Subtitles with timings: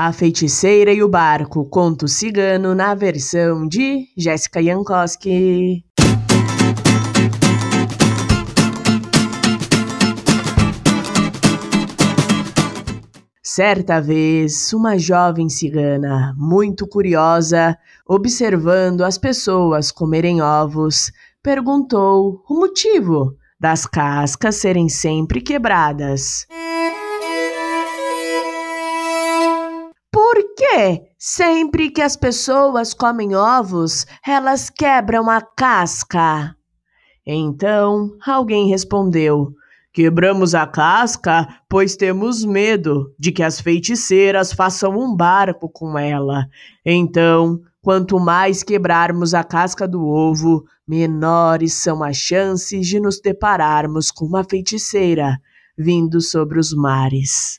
[0.00, 5.84] A Feiticeira e o Barco, conto cigano na versão de Jéssica Jankowski.
[13.42, 17.76] Certa vez, uma jovem cigana, muito curiosa,
[18.06, 21.10] observando as pessoas comerem ovos,
[21.42, 26.46] perguntou o motivo das cascas serem sempre quebradas.
[30.70, 36.54] Que sempre que as pessoas comem ovos, elas quebram a casca?
[37.26, 39.54] Então alguém respondeu:
[39.94, 46.46] Quebramos a casca, pois temos medo de que as feiticeiras façam um barco com ela.
[46.84, 54.10] Então, quanto mais quebrarmos a casca do ovo, menores são as chances de nos depararmos
[54.10, 55.38] com uma feiticeira
[55.78, 57.58] vindo sobre os mares.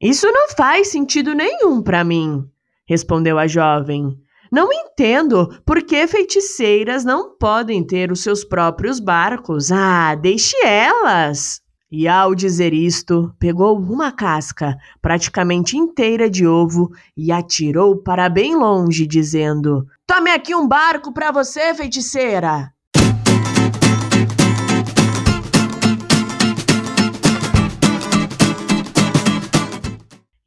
[0.00, 2.48] Isso não faz sentido nenhum para mim,
[2.88, 4.16] respondeu a jovem.
[4.50, 9.70] Não entendo por que feiticeiras não podem ter os seus próprios barcos.
[9.70, 11.60] Ah, deixe elas!
[11.92, 18.56] E ao dizer isto, pegou uma casca, praticamente inteira de ovo, e atirou para bem
[18.56, 22.72] longe, dizendo: Tome aqui um barco para você, feiticeira!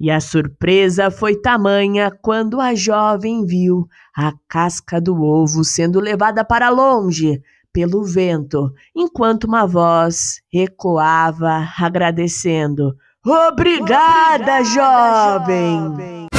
[0.04, 6.44] E a surpresa foi tamanha quando a jovem viu a casca do ovo sendo levada
[6.44, 12.94] para longe pelo vento, enquanto uma voz ecoava agradecendo.
[13.26, 15.80] Obrigada, Obrigada jovem.
[15.80, 16.33] jovem!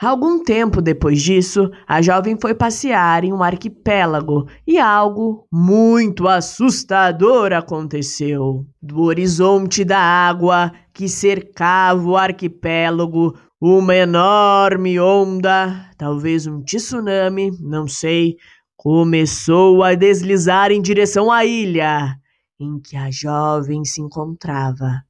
[0.00, 7.54] Algum tempo depois disso, a jovem foi passear em um arquipélago e algo muito assustador
[7.54, 8.66] aconteceu.
[8.82, 17.88] Do horizonte da água que cercava o arquipélago, uma enorme onda, talvez um tsunami, não
[17.88, 18.36] sei,
[18.76, 22.18] começou a deslizar em direção à ilha
[22.60, 25.05] em que a jovem se encontrava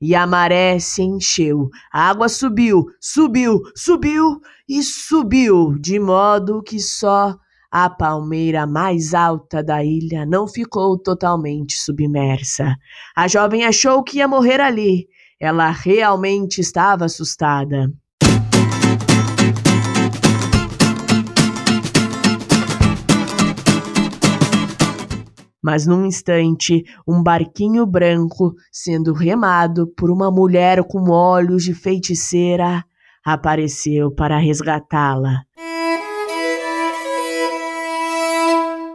[0.00, 1.68] e a maré se encheu.
[1.92, 7.36] A água subiu, subiu, subiu e subiu, de modo que só
[7.70, 12.74] a palmeira mais alta da ilha não ficou totalmente submersa.
[13.14, 15.06] A jovem achou que ia morrer ali.
[15.38, 17.90] Ela realmente estava assustada.
[25.70, 32.84] Mas num instante, um barquinho branco, sendo remado por uma mulher com olhos de feiticeira,
[33.24, 35.44] apareceu para resgatá-la.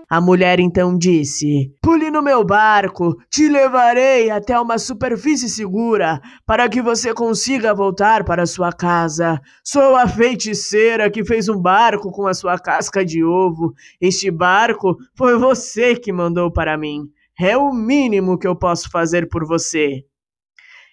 [0.09, 6.69] A mulher então disse: Pule no meu barco, te levarei até uma superfície segura para
[6.69, 9.41] que você consiga voltar para sua casa.
[9.63, 13.73] Sou a feiticeira que fez um barco com a sua casca de ovo.
[13.99, 17.03] Este barco foi você que mandou para mim.
[17.39, 20.03] É o mínimo que eu posso fazer por você.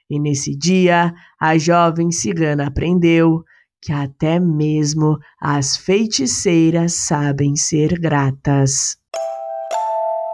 [0.09, 3.45] E nesse dia, a jovem cigana aprendeu
[3.81, 9.02] que até mesmo as feiticeiras sabem ser gratas.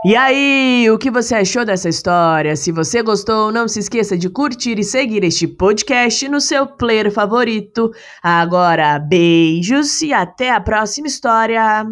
[0.04, 2.54] E aí, o que você achou dessa história?
[2.54, 7.10] Se você gostou, não se esqueça de curtir e seguir este podcast no seu player
[7.10, 7.90] favorito.
[8.22, 11.84] Agora, beijos e até a próxima história!